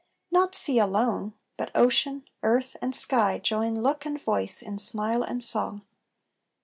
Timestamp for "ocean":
1.75-2.27